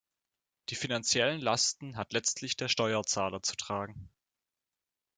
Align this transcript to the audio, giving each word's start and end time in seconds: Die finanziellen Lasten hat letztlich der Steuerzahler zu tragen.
Die 0.69 0.75
finanziellen 0.75 1.39
Lasten 1.41 1.95
hat 1.95 2.11
letztlich 2.11 2.57
der 2.57 2.69
Steuerzahler 2.69 3.43
zu 3.43 3.55
tragen. 3.55 4.09